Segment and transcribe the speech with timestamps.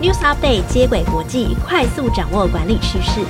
[0.00, 3.20] News Update 接轨国际，快速掌握管理趋势。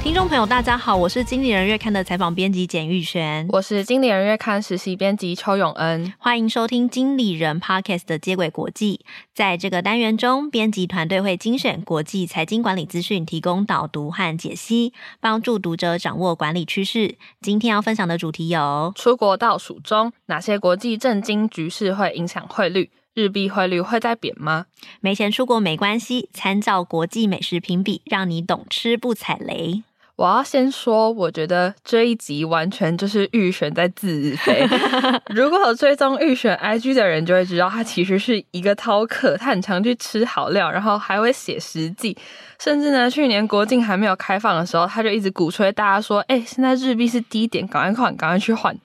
[0.00, 9.00] 听众朋友，大家好，我是经理人月刊的采访编辑简玉璇，我是经理人月刊实习编辑邱永恩，欢迎收听经理人 Podcast 的接轨国际。
[9.34, 17.16] 在这个单元中，编辑团队会精选国际财经管理资讯，提供导读和解析，帮助读者掌握管理趋势。
[17.40, 22.88] 今天要分享的主题有：出国倒数中，哪些国际政经局势会影响汇率？
[23.20, 24.66] 日币汇率会再贬吗？
[25.00, 29.82] 没钱出国没关系，参照国际美食评比，让你懂吃不踩雷。
[30.16, 34.66] 我要先说，我觉得这一集完全就是玉璇在自肥。
[35.34, 42.14] 如果有追踪玉璇 IG 的人就会知道，他其实是一个饕客，他很常去吃好料，然后还会写食记，
[42.58, 48.76] 甚至呢，去年国境还没有开放的时候，他就一直鼓吹大家说：“哎，现在日币是低点，赶快换，赶快去换。”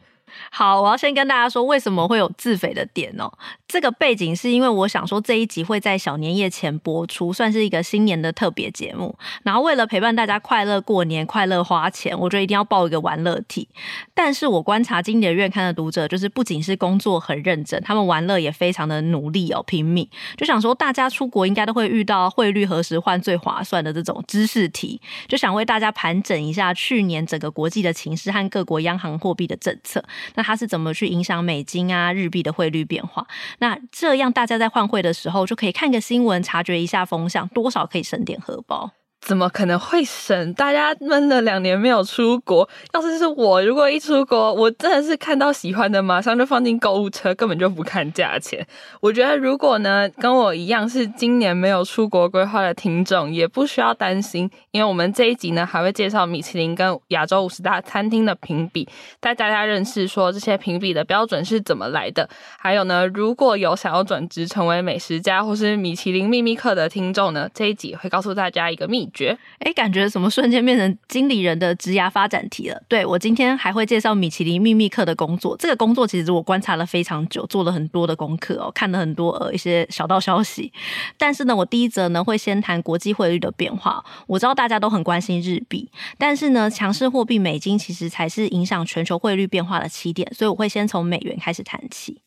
[0.52, 3.32] 好，我要先跟大家说，为什么会有自肥的点哦。
[3.68, 9.18] 这个背景是因为我想说这一集会在小年夜前播出，算是一个新年的特别节目。
[9.44, 13.68] 然后为了陪伴大家快乐过年、快乐花钱，我觉得一定要报一个玩乐题。
[14.14, 20.08] 但是我观察经理人月刊的读者，就是不仅是工作很认真，他们玩乐也非常的努力哦，拼命。
[20.38, 30.04] 就想说大家出国应该都会遇到汇率何时换最划算的这种知识题，就想为大家盘整一下去年整个国际的情势和各国央行货币的政策。
[30.34, 33.26] 那它是怎么去影响美金啊、日币的汇率变化？
[33.60, 38.92] 那这样大家在换汇的时候就可以看个新闻，察觉一下风向，多少可以省点荷包。
[39.22, 40.54] 怎么可能会省？
[40.54, 48.64] 大家闷了两年没有出国，要是是我，如果一出国，我真的是看到喜欢的，马上就放进购物车，根本就不看价钱。
[49.02, 58.88] 我觉得，如果呢跟我一样是今年没有出国规划的听众，也不需要担心，因为我们这一集呢还会介绍米其林跟亚洲五十大餐厅的评比，
[59.20, 62.30] 带大家认识说这些评比的标准是怎么来的。
[62.60, 69.10] 还有呢，如果有想要转职成为美食家或是米其林秘密客的听众呢，这一集会告诉大家一个秘。
[69.16, 72.80] 觉哎，感觉什么瞬间变成经理人的职涯发展题了？
[72.88, 75.58] 对，我今天还会介绍米其林秘密课的工作。
[75.58, 80.72] 这个工作其实我观察了非常久，做了很多的功课哦，看了很多呃一些小道消息。
[81.18, 84.04] 但是呢，我第一则呢会先谈国际汇率的变化。
[84.28, 92.25] 我知道大家都很关心日币，但是呢，强势货币美金其实才是影响全球汇率变化的起点，所以我会先从美元开始谈起。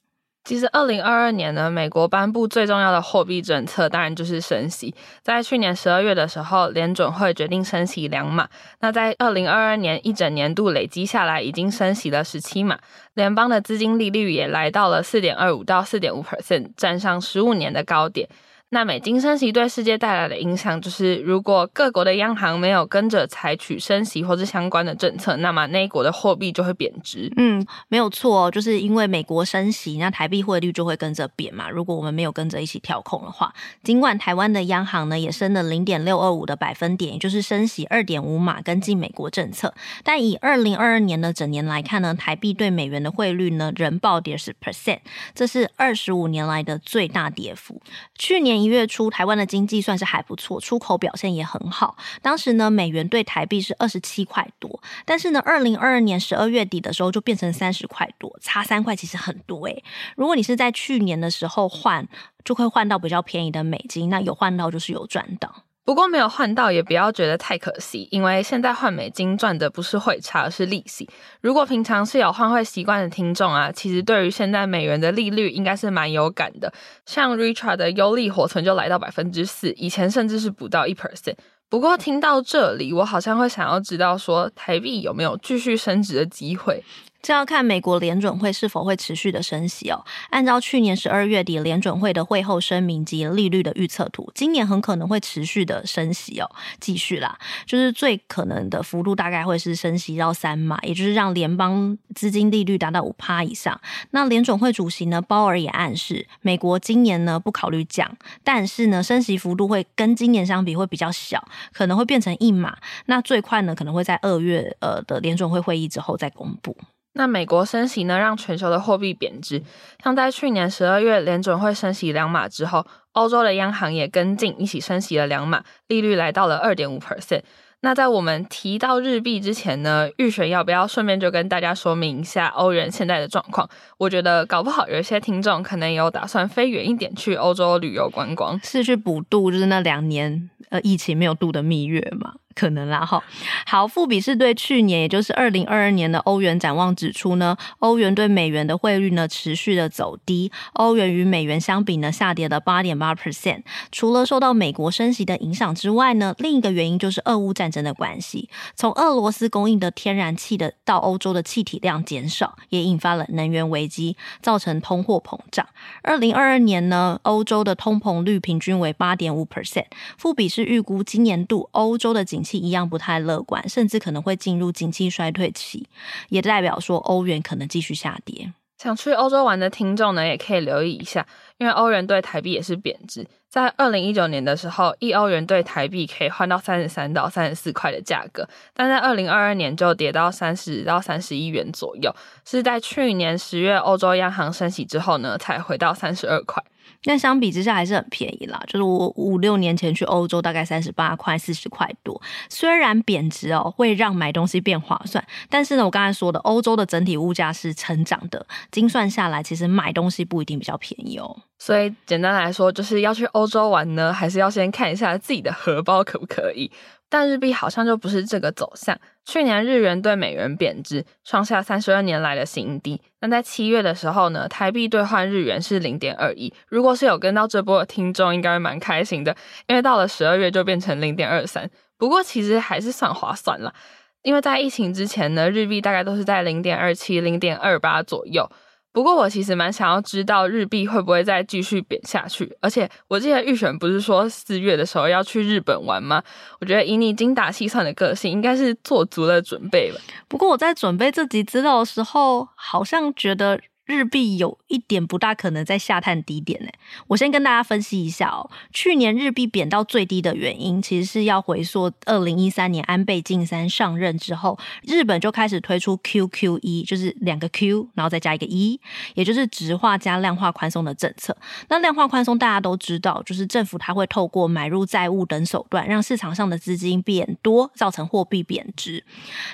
[0.48, 4.94] 其实，二零二二年呢，美国颁布最重要的货币政策，当然就是升息。
[5.20, 8.48] 在去年十二月的时候，联准会决定升息两码。
[8.80, 12.78] 那在二零二二年一整年度累积下来，已经升息了十七码，
[13.12, 18.26] 联邦的资金利率也来到了四点二五到四点五 percent，站上十五年的高点。
[18.70, 27.32] 那美金升息对世界带来的影响，就是如果各国的央行没有跟着采取升息或是相关的政策，那么那一国的货币就会贬值。
[27.38, 31.70] 嗯，没有错，就是因为美国升息，那台币汇率就会跟着贬嘛。
[31.70, 39.72] 如果我们没有跟着一起调控的话，尽管台湾的央行呢也升了零点六二五的百分点，也就是升息二点五码，跟进美国政策。
[40.04, 44.98] 但以二零二二年的整年来看呢，台币对美元的汇率呢仍暴跌十 percent，
[45.34, 47.80] 这是二十五年来的最大跌幅。
[48.14, 48.57] 去年。
[48.60, 51.96] 一月初，台湾的经济算是还不错，出口表现也很好。
[52.22, 59.82] 当时呢，美元兑台币是二十七块多，但是呢，二零二二年十二月底的时候就变成三十块多，差三块其实很多诶。
[60.16, 62.06] 如果你是在去年的时候换，
[62.44, 65.64] 就会换到比较便宜的美金，那有换到就是有赚到。
[65.88, 71.08] 不过没有换到也不要觉得太可惜，因为现在换美金赚的不是汇差，而是利息。
[71.40, 76.70] 如果平常是有换汇习惯的听众啊，其实对于现在美元的利率应该是蛮有感的。
[77.06, 81.36] 像 Richard 的优利活存就来到百分之四，以前甚至是不到一 percent。
[81.70, 86.84] 不过听到这里，我好像会想要知道说，台币有没有继续升值的机会？
[87.20, 90.04] 这要看美国联准会是否会持续的升息哦。
[90.30, 96.48] 按照去年十二月底联准会的会后声明及利率的预测图，今年很可能会持续的升息哦，
[96.80, 97.36] 继续啦。
[97.66, 103.78] 就是最可能的幅度大概会是升息到三码，也就是让联邦资金利率达到五趴以上。
[104.12, 112.78] 那联准会主席呢，鲍尔也暗示，美国今年呢不考虑降，但是呢升息幅度会跟今年相比会比较小，可能会变成一码。
[113.06, 116.76] 那最快呢可能会在二月呃的联准会会议之后再公布。
[117.18, 119.60] 那美国升息呢，让全球的货币贬值。
[120.04, 127.42] 像在去年十二月联准会升息两码之后，欧洲的央行也跟进一起升息了两码，利率来到了二点五 percent。
[127.80, 133.68] 那在我们提到日币之前呢，玉璇要不要顺便就跟大家说明一下欧元现在的状况？
[133.98, 142.34] 我觉得搞不好有一些听众可能有打算飞远一点去欧洲旅游观光，是去补度就是那两年呃疫情没有度的蜜月嘛。
[142.58, 143.22] 可能啦哈。
[143.64, 153.62] 好，富比是对去年，也就是二零二二年的欧元展望指出呢，欧元对美元的汇率呢持续的走低，欧元与美元相比呢下跌了八点八 percent。
[153.92, 158.48] 除了受到美国升息的影响之外呢，另一个原因就是俄乌战争的关系。
[158.74, 165.64] 从俄罗斯供应的天然气的到欧洲的气体量减少，也引发了能源危机，造成通货膨胀。
[166.02, 169.86] 二零二二年呢，欧洲的通膨率平均为八点五 percent。
[170.16, 175.86] 富比是预估今年度欧洲的景气一样不太乐观，甚至可能会进入景气衰退期，
[176.30, 178.52] 也代表说欧元可能继续下跌。
[178.78, 181.26] 想去欧洲玩的听众呢，也可以留意一下，
[181.58, 183.26] 因为欧元对台币也是贬值。
[183.48, 192.14] 在二零一九年的时候，一欧元对台币可以换到三十三到三十四块的价格，但在二零二二年就跌到三十到三十一元左右，
[192.44, 196.62] 是在去年十月欧洲央行升息之后呢，才回到三十二块。
[197.04, 202.20] 那相比之下还是很便宜啦，就是我五六年前去欧洲大概三十八块、四十块多。
[202.48, 211.36] 虽然贬值哦会让买东西变划算，但是呢，我刚才说的欧洲的整体物价是成长的，精算下来其实买东西不一定比较便宜哦。
[211.58, 216.70] 所以简单来说，就是要去欧洲玩呢，还是要先看一下自己的荷包可不可以。
[217.10, 218.98] 但日币好像就不是这个走向。
[219.24, 223.00] 去年日元对美元贬值，创下三十二年来的新低。
[223.20, 226.52] 那在七月的时候呢，台币兑换日元是零点二一。
[226.68, 231.68] 如果是有跟到这波的听众，应该会蛮开心的，因为到了十二月就变成零点二三。
[231.96, 233.74] 不过其实还是算划算了，
[234.22, 238.50] 因为在疫情之前呢，日币大概都是在零点二七、零点二八左右。
[238.98, 246.20] 不过我其实蛮想要知道日币会不会再继续贬下去，而且我记得预选不是说四月的时候要去日本玩吗？
[246.60, 250.00] 我觉得以你精打细算的个性，应该是做足了准备了。
[250.26, 253.60] 不过我在准备这集资料的时候，好像觉得。
[253.88, 256.68] 日币有一点不大可能再下探低点呢。
[257.06, 258.50] 我先跟大家分析一下哦。
[258.70, 268.78] 去年日币贬到最低的原因，其实是要回溯二零一三年安倍晋三上任之后，日本就开始推出 QQE，就是两个 Q，然后再加一个 E，
[269.14, 271.34] 也就是直化加量化宽松的政策。
[271.70, 279.02] 那量化宽松大家都知道，就是政府它会透过买入债务等手段，让市场上的资金变多，造成货币贬值。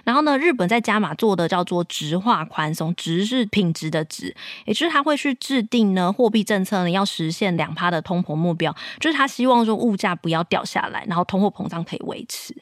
[0.03, 4.05] 然后呢，日本在加码做的叫做直化宽松，直是品质的
[4.67, 12.55] 也就是他会去制定呢货币政策呢，要实现两趴的通膨目标，就是他希望说物价不要掉下来，然后通货膨胀可以维持。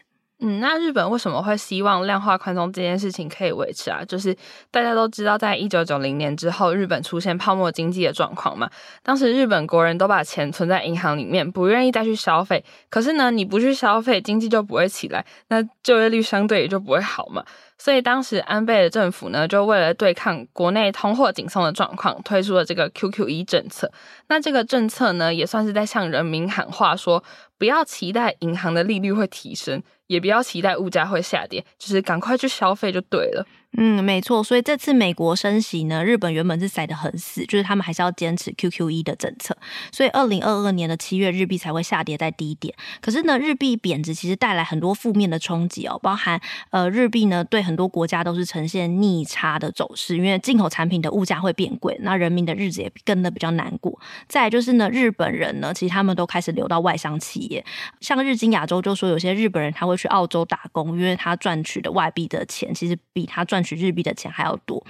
[0.45, 4.05] 嗯，那日本为什么会希望量化宽松这件事情可以维持啊？
[4.05, 4.37] 就是
[4.73, 8.69] 大家都知道，在一九九零年之后，日本出现泡沫经济的状况嘛。
[9.05, 12.65] 当时日本国人都把钱存在银行里面，不愿意再去消费。
[12.91, 17.45] 可是呢，你不去消费，经济就不会起来，那就业率相对也就不会好嘛。
[17.85, 23.91] 所以当时安倍的政府呢，就为了对抗国内通货紧缩的状况，推出了这个 QQE 政策。
[24.29, 27.25] 那这个政策呢，也算是在向人民喊话，说
[27.59, 33.45] 不要期待银行的利率会提升，也不要期待物价会下跌，就是赶快去消费就对了。
[33.79, 39.57] 嗯，没错，所以这次美国升息呢，日本原本是塞得很死，就是他们还是要坚持 QQE 的政策，
[39.91, 42.75] 所以二零二二年的七月日币才会下跌在低点。
[43.01, 46.39] 可是呢，日币贬值其实带来很多负面的冲击哦，包含
[46.69, 53.99] 呃日币呢对很多国家都是呈现逆差的走势，因为进口产品的物价会变贵，那人民的日子也跟得比较难过。
[54.29, 57.65] 再就是呢，日本人呢其实他们都开始流到外商企业，
[58.01, 64.85] 像日经亚洲就说有些日本人他会去澳洲打工，因为他赚取的外币的钱其实比他赚取日币的钱还要多，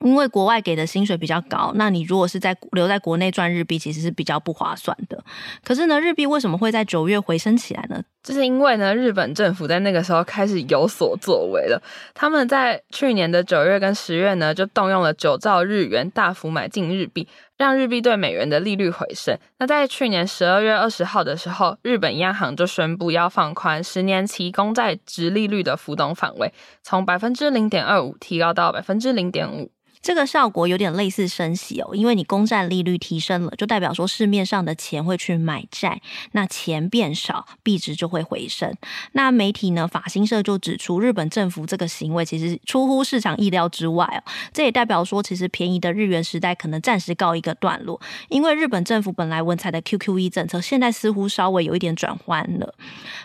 [0.00, 5.24] 因为国外给的薪水比较高，那你如果是在留在国内赚日币，其实是比较不划算的。
[5.62, 8.02] 可是呢，日币为什么会在九月回升起来呢？
[8.26, 11.80] 就是因为呢，日本政府在那个时候开始有所作为了。
[12.12, 19.38] 他们在去年的九月跟十月呢，就动用了九兆日元大幅买进日币，让日币对美元的利率回升。
[19.60, 26.52] 那在去年十二月二十号的时候，日本央行就宣布要放宽十年期公债殖利率的浮动范围，
[26.82, 29.70] 从百分之零点二五提高到百分之零点五。
[30.06, 38.72] 这个效果有点类似升息哦，因为你公债利率提升了，就代表说市面上的钱会去买债，那钱变少，币值就会回升。
[39.14, 44.22] 那媒体呢，法新社就指出，日本政府这个行为其实出乎市场意料之外哦。
[44.52, 52.72] 这也代表说，其实便宜的日元时代可能暂时告一个段落，因为日本政府本来文采的 QQE 政策，现在似乎稍微有一点转换了。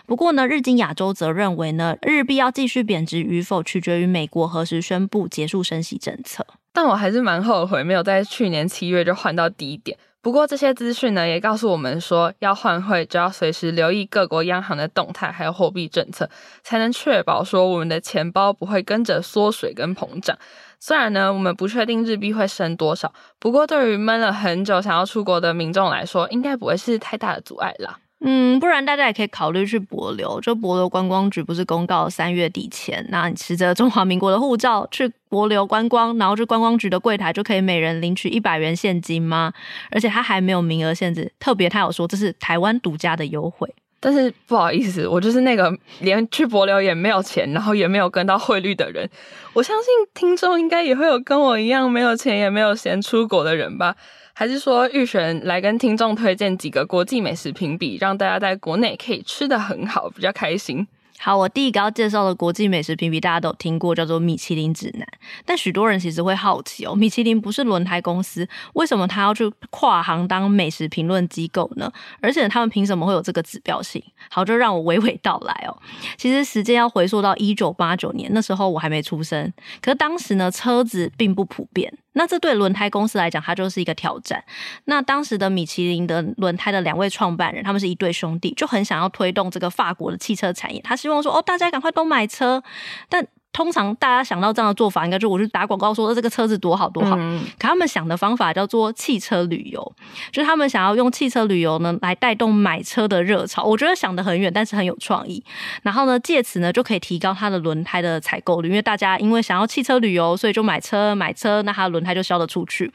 [0.04, 6.44] 不过呢，日经亚洲则认为呢，日币要继续贬值与否，取决于美国何时宣布结束升息政策。
[6.72, 9.98] 但我还是蛮后悔没有在去年七月就换到低点。
[10.22, 16.30] 不过这些资讯呢，也告诉我们说，要换汇就要随时留意各国央行的动态，还有货币政策，
[16.62, 20.38] 才能确保说我们的钱包不会跟着缩水跟膨胀。
[20.78, 27.98] 虽然呢，我们不确定日币会升多少，不过对于闷了很久想要出国的民众来说，应该不会是太大的阻碍啦。
[28.24, 30.40] 嗯，不然大家也可以考虑去博流。
[30.40, 39.52] 就博流观光局不是公告三月底前，那你持着中华民国的护照去博流观光，然后去观光局的柜台就可以每人领取一百元现金吗？
[39.90, 43.68] 而且他还没有名额限制，特别他有说这是台湾独家的优惠。
[43.98, 49.08] 但是不好意思，我就是那个连去博流也没有钱，然后也没有跟到汇率的人。
[49.52, 53.94] 我相信听众应该也会有跟我一样没有钱也没有闲出国的人吧？
[54.34, 60.86] 还是说玉璇来跟听众推荐几个国际美食评比，让大家在国内可以吃的很好，比较开心？
[61.24, 65.06] 好，我第一个要介绍的国际美食评比，大家都听过，叫做米其林指南。
[65.46, 71.88] 但许多人其实会好奇哦，米其林不是轮胎公司，为什么他要去跨行当美食评论机构呢？
[72.20, 74.02] 而且他们凭什么会有这个指标性？
[74.30, 75.78] 好，就让我娓娓道来哦。
[76.18, 81.96] 其实时间要回溯到一九八九年，那时候我还没出生，可是当时呢，车子并不普遍。
[82.14, 84.44] 那这对轮胎公司来讲，它就是一个挑战。
[84.84, 90.80] 那当时的米其林的轮胎的两位创办人，他们是一对兄弟，就很想要推动这个法国的汽车产业。
[90.82, 92.62] 他希望说，哦，大家赶快都买车，
[93.08, 93.26] 但。
[93.52, 97.16] 通常大家想到这样的做法，应该就我去打广告说这个车子多好多好。
[97.18, 97.44] 嗯。
[97.58, 99.92] 可他们想的方法叫做汽车旅游，
[100.30, 103.64] 就是他们想要用汽车旅游呢来带动买车的热潮。
[103.64, 105.42] 我觉得想得很远，但是很有创意。
[105.82, 112.90] 然后呢，借此呢就可以提高它的轮胎的采购率，因为大家因为想要汽车旅游，所以就买车买车，那它的轮胎就销得出去。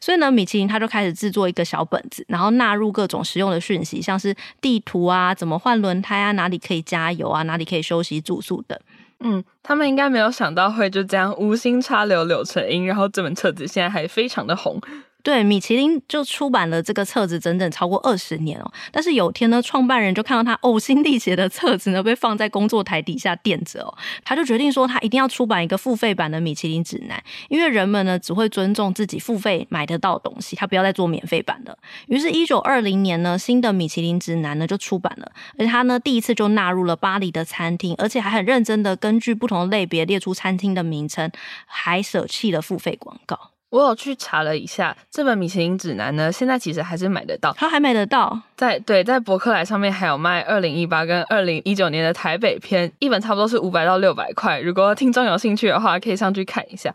[0.00, 8.78] 所以呢，米其林它就开始制作一个小本子，然后纳入各种实用的讯息，像是地图啊，怎么换轮胎啊，哪里可以加油啊，哪里可以休息住宿等。
[9.20, 14.80] 嗯，他们应该没有想到会就这样无心插柳柳成荫，然后这本册子现在还非常的红。
[15.28, 18.72] 对，米其林就出版了这个册子整整超过二十年哦。
[18.90, 23.94] 但是有天呢，创办人就看到他呕心沥血的册子呢被放在工作台底下垫着哦，
[24.24, 31.76] 他就决定说他一定要出版一个付费版的米其林指南，因为人们呢只会尊重自己付费买得到的东西，他不要再做免费版的。
[32.06, 41.30] 于是，一九二零年呢，新的米其林指南呢就出版了，而且他呢第一次就纳入了巴黎的餐厅，而且还很认真的根据不同的类别列出餐厅的名称，
[41.66, 43.57] 还舍弃了付费广告。
[43.70, 47.52] 我有去查了一下，这本米其林指南呢，现在其实还是买得到。
[47.56, 54.58] 它还买得到，在对，在博客来上面还有卖二零一八跟二零一九年的台北篇，一本差不多是五百到六百块。
[54.60, 56.94] 如果听众有兴趣的话，可以上去看一下。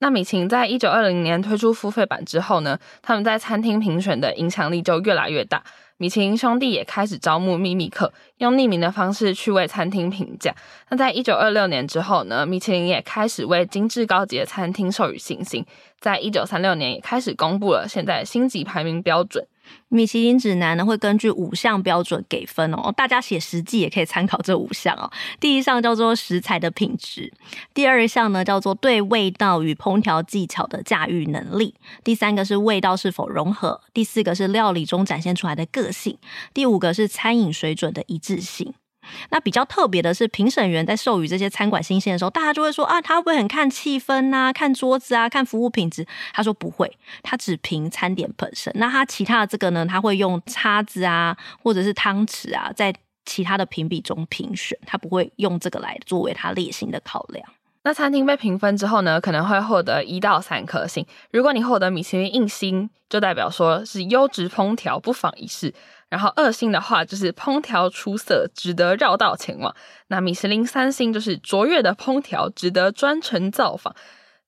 [0.00, 5.62] 那米其在一九二零年推出付费版之后呢，他们在餐厅评选的影响力就越来越大。
[5.96, 10.52] 米其林兄弟也开始招募秘密客，用匿名的方式去为餐厅评价。
[10.90, 15.64] 那在一九二六年之后呢，米其林也开始为精致高级的餐厅授予信心。
[16.00, 19.46] 在一九三六年也开始公布了现在星级排名标准。
[19.88, 25.10] 米其林指南呢，会根据五项标准给分哦，大家写实际也可以参考这五项哦。
[25.38, 27.32] 第一项叫做食材的品质，
[27.72, 36.18] 第二项呢叫做对味道与烹调技巧的驾驭能力，第三个是味道是否融合，第四个是料理中展现出来的个性，
[36.52, 38.74] 第五个是餐饮水准的一致性。
[39.30, 46.06] 那比较特别的是，评审员在授予这些餐馆星鲜的时候，大家就会说啊，他会不会很看气氛啊，看桌子啊，看服务品质？
[46.32, 48.72] 他说不会，他只评餐点本身。
[48.76, 52.94] 那他其他的这个呢，他会用叉子啊，或者是汤匙啊，在
[53.24, 57.46] 其他的评比中评选，他不会用这个来作为他列星的考量。
[57.86, 61.04] 那餐厅被评分之后呢，可能会获得一到三颗星。
[61.30, 65.74] 如果你获得米其林硬星，就代表说是优质烹调，不妨一试。
[66.14, 69.74] 然后二星的话就是烹调出色，值得绕道前往。
[70.06, 73.92] 那米其林三星就是卓越的烹调，值得专程造访。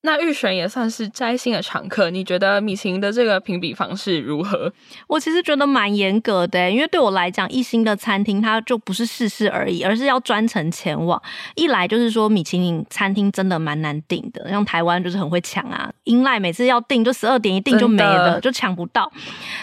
[0.07, 4.73] 那玉璇也算是摘星的常客，你觉得米其林的这个评比方式如何？
[5.09, 11.21] 我其实觉得蛮严格的，因为对我来讲，一星的餐厅它就不是试试而已，而是要专程前往。
[11.57, 19.11] 一来就是说，米其林餐厅真的蛮难订的，像台湾就是很会抢啊，英赖每次要订就十二点一订就没了，就抢不到。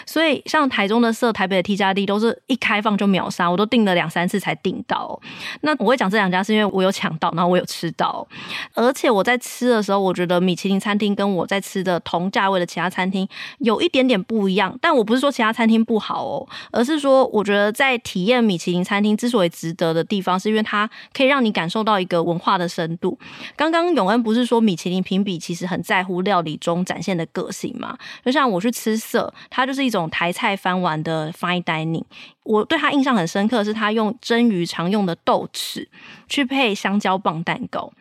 [0.04, 5.18] 所以像台中的社、台北的 T 加 D 都是一开放就秒杀，我都订了两三次才订到。
[5.62, 8.28] 那我会讲这两家是因为我有抢到，然后我有吃到，
[8.74, 10.33] 而且我在吃的时候，我觉得。
[10.40, 23.18] 米其林餐厅跟我在吃的同价位的其他餐厅有一点点不一样，但我不是说其他餐厅不好哦，而是说我觉得在体验米其林餐厅之所以值得的地方，是因为它可以让你感受到一个文化的深度。
[23.56, 27.96] 刚刚永恩不是说米其林评比其实很在乎料理中展现的个性吗？
[28.24, 32.04] 就像我去吃色，它就是一种台菜翻玩的 fine dining，
[32.42, 35.86] 我对他印象很深刻是他用蒸鱼常用的豆豉
[36.28, 37.92] 去配香蕉棒蛋糕。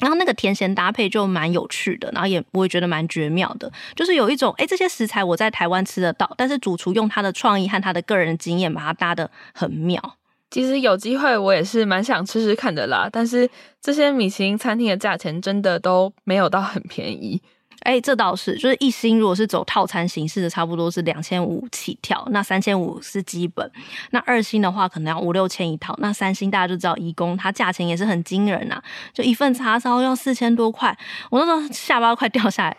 [0.00, 10.16] 然后那个甜咸搭配就蛮有趣的，然后也我也觉得蛮绝妙的，就是有一种哎，这些食材我在台湾吃得到，但是主厨用他的创意和他的个人经验把它搭得很妙。
[10.50, 13.48] 其实有机会我也是蛮想吃吃看的啦，但是
[13.80, 17.40] 这些米其林餐厅的价钱真的都没有到很便宜。
[17.80, 23.70] 哎、欸，这倒是，就是一星如果是走套餐形式的，差不多是两千五起跳，那三千五是基本。
[24.10, 25.94] 那二星的话，可能要五六千一套。
[25.98, 30.96] 那三星大家就知道，一宫它价钱也是很惊人呐、啊，就一份叉烧要四千多块，
[31.30, 32.76] 我那时候下巴快掉下来。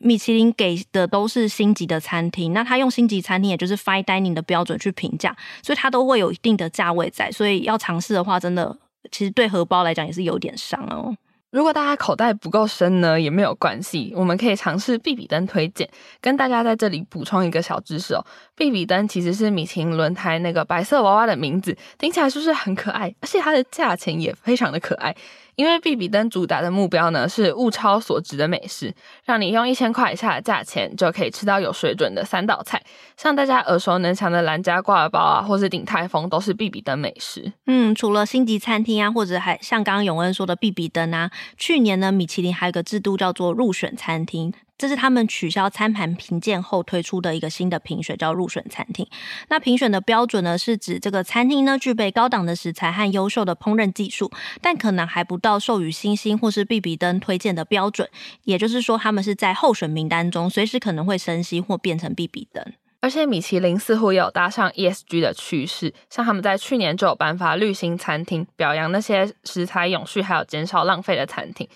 [0.00, 7.32] 米其林给的都是星级的餐厅，那他用星级餐厅，也就是 fine dining 的标准去评价，所以它都会有一定的价位在。
[7.32, 8.78] 所以要尝试的话，真的
[9.10, 11.12] 其实对荷包来讲也是有点伤哦。
[11.50, 15.88] 如果大家口袋不够深呢，也没有关系，我们可以尝试比比登推荐。
[16.20, 18.22] 跟大家在这里补充一个小知识哦，
[18.54, 23.14] 比比登其实是米其林轮胎那个白色娃娃的名字，听起来是不是很可爱？
[23.20, 25.16] 而且它的价钱也非常的可爱。
[25.58, 32.80] 因为必比登主打的目标呢是物超所值的美食，让你用一千块以下的价钱就可以吃到有水准的三道菜，
[33.16, 37.52] 像大家耳熟能详的兰家挂耳包啊，或是鼎泰丰都是必比登美食。
[37.66, 44.54] 嗯，除了星级餐厅啊，或者还像刚刚永恩说的必比登啊，去年呢米其林还有个制度叫做入选餐厅。
[44.78, 49.04] 这是他们取消餐盘评鉴后推出的一个新的评选，叫入选餐厅。
[49.48, 54.30] 那评选的标准呢，是指这个餐厅呢具备高档的食材和优秀的烹饪技术，
[54.62, 58.08] 但可能还不到授予星星或是必比登推荐的标准。
[58.44, 62.64] 也就是说，他们是在候选名单中，随时可能会升星或变成必比登。
[63.00, 71.68] 而且米其林似乎也有搭上 ESG 的趋势，像他们在去年就有颁发绿星餐厅，表扬那些食材永续还有减少浪费的餐厅。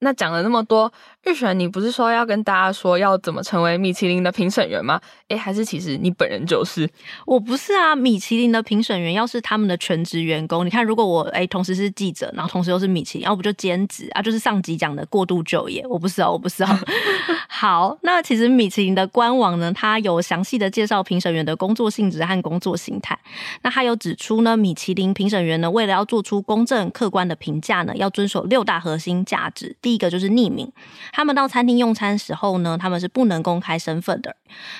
[0.00, 0.92] 那讲了那么多，
[1.24, 5.00] 玉璇，你不是说要跟大家说要怎么成为米其林的评审员吗？
[5.28, 6.88] 诶，还是其实你本人就是？
[7.24, 15.84] 我不是啊，米其林的评审员要是他们的全职员工，你看，如果我诶同时是记者，然后同时又是米其林，要不就兼职啊，就是上集讲的过度就业。
[15.88, 16.78] 我不是啊，我不是啊。
[17.48, 23.18] 好，那其实米其林的官网呢，它有详细的介绍评审员的工作性质和工作形态。
[23.62, 29.74] 那它有指出呢，米其林评审员呢，为了要做出公正客观的评价呢，要遵守六大核心价值。
[29.86, 30.72] 第一个就是匿名，
[31.12, 34.34] 他们到餐厅用餐时候呢，他们是不能公开身份的，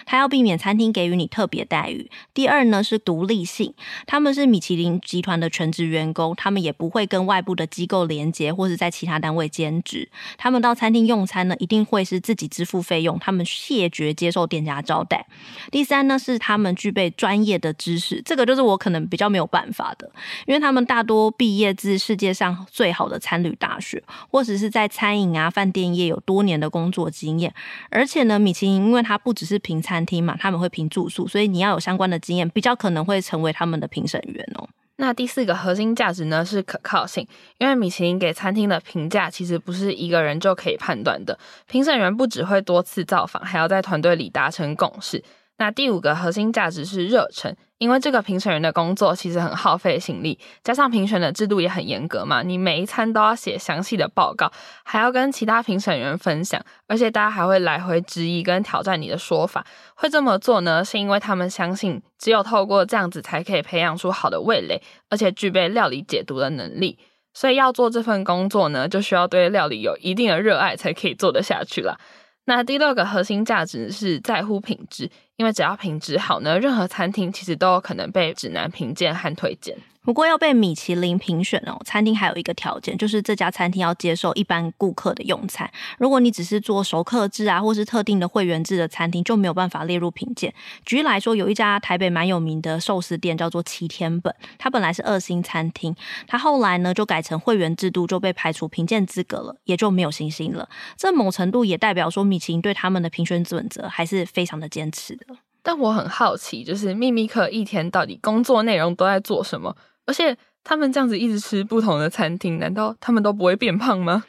[0.04, 2.10] 他要避免餐厅给予你特别待遇。
[2.34, 3.72] 第二呢是独立性，
[4.04, 10.10] 他们是米其林集团的全职员工，他们也不会跟外部的机构连接或是在其他单位兼职。
[10.36, 15.24] 他们到餐厅用餐呢，一定会是自己支付费用，他们谢绝接受店家招待。
[15.70, 20.10] 第三呢是他们具备专业的知识，这个就是我可能比较没有办法的，
[20.46, 27.52] 因为他们大多毕业自世界上最好的餐旅大学，或者是在餐饮啊、饭店业有多年的工作经验，
[27.90, 34.66] 而且呢，米其林因为它不只是评餐厅嘛，他们会评住宿，所以你要有相关的经验，比较可能会成为他们的评审员哦。
[34.96, 37.28] 那第四个核心价值呢是可靠性，
[37.58, 45.22] 因为米其林给餐厅的评价其实不是一个人就可以判断的，评审员不只会多次造访，还要在团队里达成共识。
[45.58, 54.52] 那第五个核心价值是热忱，因为这个评审员的工作其实很耗费心力，加上评选的制度也很严格嘛，你每一餐都要写详细的报告，
[54.84, 59.64] 还要跟其他评审员分享，而且大家还会来回质疑跟挑战你的说法。
[59.94, 66.98] 会这么做呢，是因为他们相信只有透过这样子才可以培养出好的味蕾，而且具备料理解读的能力。
[67.32, 71.98] 所以要做这份工作呢，就需要对料理有一定的热爱，才可以做得下去啦。
[72.46, 79.76] 那第六个核心价值是在乎品质，因为只要品质好呢，任何餐厅其实都有可能被指南评鉴和推荐。
[80.06, 85.68] 不过要被米其林评选哦，餐厅还有一个条件，就是这家餐厅要接受一般顾客的用餐。
[85.98, 90.54] 如果你只是做熟客制啊，或是特定的会员制的餐厅，就没有办法列入评鉴。
[90.84, 95.92] 举例来说，有一家台北蛮有名的寿司店叫做七天本，它本来是二星餐厅，
[96.28, 100.68] 它后来呢就改成会员制度，就被排除评鉴资格了，也就没有星星了。
[100.96, 105.26] 这某程度也代表说，米其林对他们的评选准则还是非常的坚持的。
[105.64, 109.76] 但我很好奇，就是秘密客一天到底工作内容都在做什么？
[110.06, 114.24] 而且他们这样子一直吃不同的餐厅，难道他们都不会变胖吗？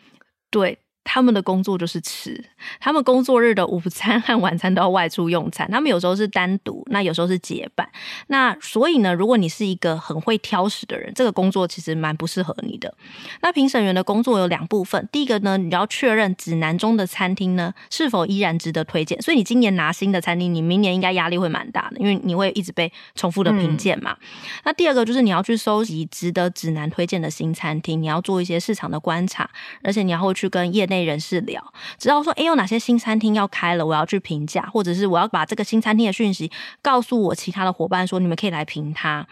[0.52, 0.80] 对。
[1.10, 2.44] 他们的工作就是吃，
[2.82, 5.66] 他们工作日的午餐和晚餐都要外出用餐。
[5.72, 7.88] 他们有时候是单独，那有时候是结伴。
[8.28, 12.94] 那所以呢，如果你是一个很会挑食的人，这个工作其实蛮不适合你的。
[13.42, 19.22] 那评审员的工作有两部分，第一个呢，你要确认指南中的餐厅呢是否依然值得推荐。
[19.22, 24.12] 所以你今年拿新的餐厅，你明年应该压力会蛮大的，因为你会一直被重复的评鉴嘛。
[24.12, 24.28] 嗯。
[24.66, 29.50] 那第二个就是你要去收集值得指南推荐的新餐厅，你要做一些市场的观察，
[29.84, 30.97] 而且你要会去跟业内。
[31.04, 39.28] 人士聊，知道说，哎，有哪些新餐厅要开了，我要去评价，或者是我要把这个新餐厅的讯息告诉我其他的伙伴，说你们可以来评它。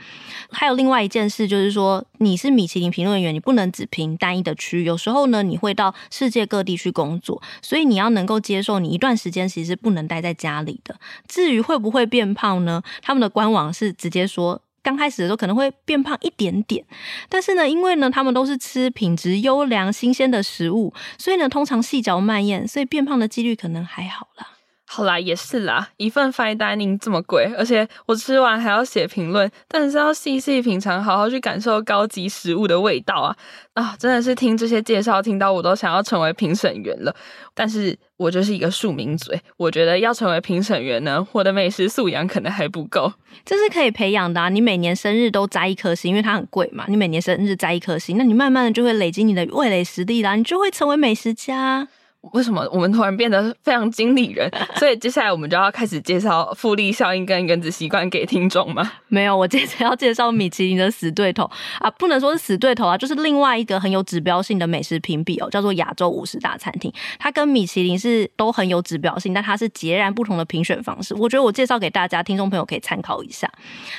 [0.52, 11.00] 还有另外一件事，就是说你是米其林评论员，你不能只评单一的区域，有时候呢，你会到世界各地去工作，所以你要能够接受，你一段时间其实是不能待在家里的。
[11.28, 12.82] 至于会不会变胖呢？
[13.02, 14.62] 他们的官网是直接说。
[14.86, 16.86] 刚开始的时候可能会变胖一点点，
[17.28, 24.50] 但是呢，因为呢他们都是吃品质优良、新鲜的食物，所以呢通常细嚼慢咽，所以变胖的几率可能还好啦。
[24.96, 33.36] 好啦，也是啦，一份 fine dining 这么贵，而且我吃完还要写评论，但是要细细品尝，好好去感受高级食物的味道啊！
[33.74, 37.14] 啊，真的是听这些介绍，听到我都想要成为评审员了。
[37.54, 43.12] 但是我就是一个庶民嘴，我觉得要成为评审员呢，我的美食素养可能还不够。
[43.44, 44.50] 这是可以培养的！
[44.50, 46.86] 你每年生日都摘一颗星，因为它很贵嘛。
[46.88, 51.90] 你每年生日摘一颗星，那你慢慢的就会累积你的味蕾实力啦，你就会成为美食家。
[52.34, 54.50] 为什么我们突然变得非常经理人？
[54.78, 58.92] 所以接下来我们就要开始介绍复利效应跟原子习惯给听众吗？
[59.08, 66.92] 没有，我接着要介绍米其林的死对头啊，不能说是死对头啊，就是另外一个很有指标性的美食评比哦，叫做亚洲五十大餐厅。
[67.20, 71.14] 它跟米其林是都很有指标性，但它是截然不同的评选方式。
[71.16, 73.50] 我觉得我介绍给大家听众朋友可以参考一下。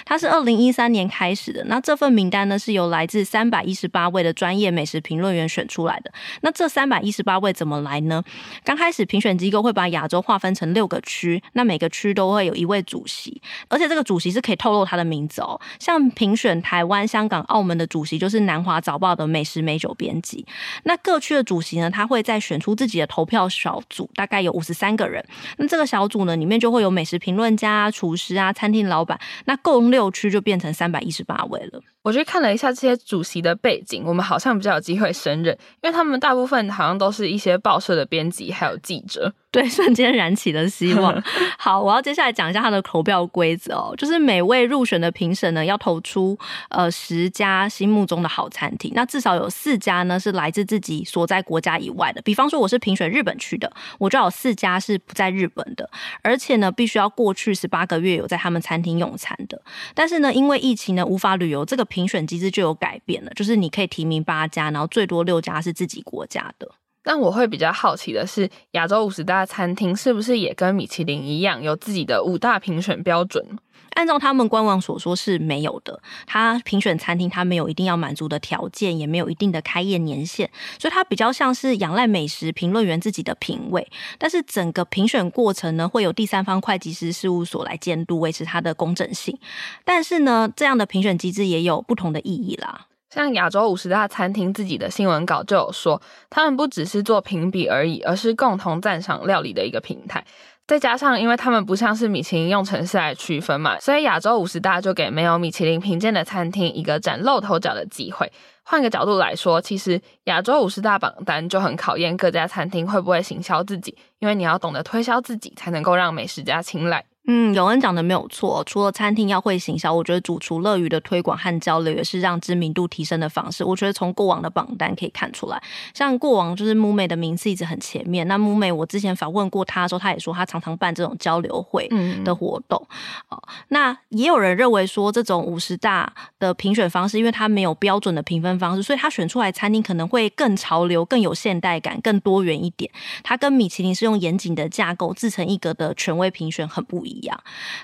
[0.04, 6.12] 它是二零一三年开始的，那这份名单呢是由来自三百一十八位的专业美食评论员选出来的。
[6.42, 8.15] 那这三百一十八位怎么来呢？
[8.64, 15.60] 刚开始评选机构会把亚洲划分成六个区，那每个区都会有一位主席，而且这个主席是可以透露他的名字哦。
[15.78, 20.46] 像评选台湾、香港、澳门的主席就是南华早报的美食美酒编辑。
[20.84, 25.24] 那各区的主席呢，他会再选出自己的投票小组，大概有五十三个人。
[25.58, 29.18] 那这个小组呢，里面就会有美食评论家、厨师啊、餐厅老板。
[29.46, 31.80] 那共六区就变成三百一十八位了。
[32.06, 39.34] 我去看了一下这些主席的背景，我们好像比较有机会胜任，因为他们大部分好像都是一些报社的编辑，还有记者。
[39.56, 41.22] 对， 瞬间燃起了希望。
[41.56, 46.38] 好，我要接下来讲一下它的投票规则哦，就是每位入选的评审呢，要投出
[46.68, 52.20] 呃十家心目中的好餐厅，那至少有四家呢是来自自己所在国家以外的。
[52.20, 55.88] 比方说，我是评选日本区的，我就有四家是不在日本的，
[56.20, 59.58] 而且呢，必须要过去十八个月有在他们餐厅用餐的。
[59.94, 66.68] 但是呢，因为疫情呢无法旅游，这个评选机制就有改变了，就是你可以提名八家，然后最多六家是自己国家的。
[67.06, 73.46] 但我会比较好奇的是，亚洲五十大餐厅是不是也跟米其林一样，有自己的五大评选标准？
[73.90, 83.86] 按照他们官网所说是没有的，他评选餐厅他没有一定要满足的条件，也没有一定的开业年限，所以它比较像是仰赖美食评论员自己的品味。
[84.18, 89.38] 但是整个评选过程呢，会有第三方会计师事务所来监督，维持它的公正性。
[89.84, 92.88] 但是呢，这样的评选机制也有不同的意义啦。
[93.16, 95.98] 像亚洲五十大餐厅自己的新闻稿就有说，
[96.28, 100.22] 他们不只是做评比而已，而是共同赞赏料理的一个平台。
[100.66, 108.30] 再加上，因为他们不像是米其林用城市来区分嘛，所以亚洲五十大就给没有米其林评鉴的餐厅一个崭露头角的机会。
[108.64, 117.02] 换个角度来说，其实亚洲五十大榜单就很考验各家餐厅会不会行销自己，因为你要懂得推销自己，才能够让美食家青睐。
[117.26, 118.62] 嗯，永恩讲的没有错。
[118.64, 123.64] 除了餐厅要会行销，我觉得主厨乐于的推广和交流也是让知名度提升的方式。
[123.64, 125.60] 我觉得从过往的榜单可以看出来，
[125.92, 128.26] 像过往就是木美的名次一直很前面。
[128.28, 131.88] 那木美我之前访问过她的时候，她也说她常常办这种交流会
[132.24, 132.80] 的活动。
[133.28, 142.88] 哦、嗯，那也有人认为说这种五十大的评选方式，因为它没有标准的评分方式，所以他选出来餐厅可能会更潮流、更有现代感、更多元一点。
[143.24, 147.15] 它跟米其林是用严谨的架构自成一格的权威评选很不一样。
[147.16, 147.38] 一样，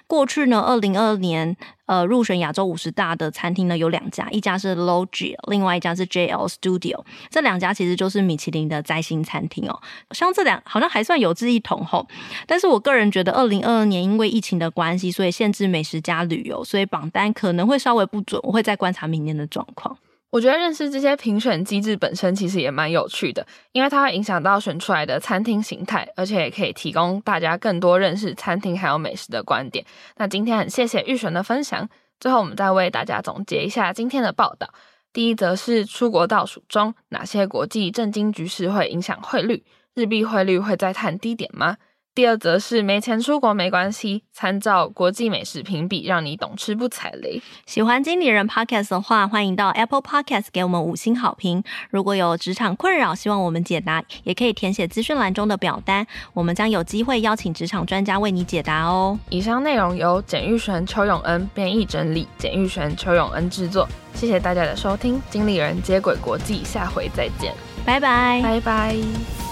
[0.07, 9.81] 过去呢，二零二二年，呃，入选亚洲五十大的餐厅呢有两家，一家是 Loggia，另外一家是 JL Studio，这两家其实就是米其林的摘星餐厅哦。
[10.11, 12.07] 像这两好像还算有志一同吼，
[12.47, 19.97] 但是我个人觉得，二零二二年因为疫情的关系，所以限制美食加旅游，所以榜单可能会稍微不准，我会再观察明年的状况。
[20.33, 29.85] 我觉得认识这些评选机制本身其实也蛮有趣的，因为它会影响到选出来的餐厅形态，而且也可以提供大家更多认识餐厅还有美食的观点。
[30.16, 31.87] 那今天很谢谢玉璇的分享，
[32.18, 34.73] 最后我们再为大家总结一下今天的报道。
[35.12, 39.62] 第一则是出国倒数中，哪些国际政经局势会影响汇率？
[39.92, 41.77] 日币汇率会再探低点吗？
[42.14, 47.40] 第二则是没钱出国没关系，参照国际美食评比，让你懂吃不踩雷。
[47.64, 51.64] 喜欢经理人 Podcast 的话，欢迎到 Apple Podcast 给我们五星好评。
[51.88, 59.18] 如果有职场困扰，希望我们解答，也可以填写资讯栏中的表单，我们将有机会邀请职场专家为你解答哦。
[59.31, 63.88] 以上内容由简玉璇、邱永恩编译整理，简玉璇、邱永恩制作。
[64.12, 67.55] 谢谢大家的收听，经理人接轨国际，下回再见，
[67.87, 69.52] 拜拜，拜拜。